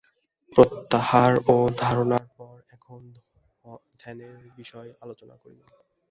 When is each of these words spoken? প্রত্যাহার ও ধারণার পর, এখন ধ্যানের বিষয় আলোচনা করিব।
প্রত্যাহার 0.55 1.33
ও 1.47 1.55
ধারণার 1.81 2.25
পর, 2.37 2.55
এখন 2.75 3.01
ধ্যানের 3.99 4.35
বিষয় 4.57 4.89
আলোচনা 5.03 5.35
করিব। 5.41 5.61